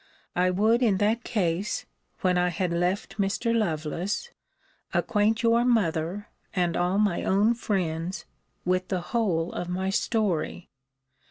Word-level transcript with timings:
I 0.35 0.49
would 0.49 0.81
in 0.81 0.97
that 0.97 1.23
case 1.23 1.85
(when 2.21 2.35
I 2.35 2.49
had 2.49 2.73
left 2.73 3.19
Mr. 3.19 3.55
Lovelace) 3.55 4.31
acquaint 4.95 5.43
your 5.43 5.63
mother, 5.63 6.27
and 6.55 6.75
all 6.75 6.97
my 6.97 7.23
own 7.23 7.53
friends, 7.53 8.25
with 8.65 8.87
the 8.87 9.01
whole 9.01 9.53
of 9.53 9.69
my 9.69 9.91
story. 9.91 10.69